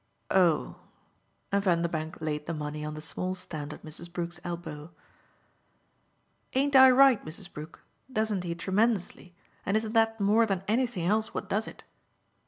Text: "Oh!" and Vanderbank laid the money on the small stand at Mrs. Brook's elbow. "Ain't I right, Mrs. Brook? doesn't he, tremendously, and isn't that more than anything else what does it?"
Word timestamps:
"Oh!" 0.31 0.77
and 1.51 1.63
Vanderbank 1.63 2.19
laid 2.21 2.47
the 2.47 2.55
money 2.55 2.83
on 2.83 2.95
the 2.95 3.01
small 3.01 3.35
stand 3.35 3.71
at 3.71 3.85
Mrs. 3.85 4.11
Brook's 4.11 4.39
elbow. 4.43 4.89
"Ain't 6.55 6.75
I 6.75 6.89
right, 6.89 7.23
Mrs. 7.23 7.53
Brook? 7.53 7.83
doesn't 8.11 8.43
he, 8.43 8.55
tremendously, 8.55 9.35
and 9.63 9.77
isn't 9.77 9.93
that 9.93 10.19
more 10.19 10.47
than 10.47 10.63
anything 10.67 11.05
else 11.05 11.35
what 11.35 11.47
does 11.49 11.67
it?" 11.67 11.83